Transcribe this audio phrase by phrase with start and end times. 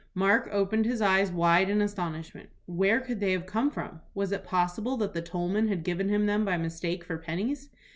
[0.15, 2.49] Mark opened his eyes wide in astonishment.
[2.65, 4.01] Where could they have come from?
[4.15, 7.69] Was it possible that the tollman had given him them by mistake for pennies?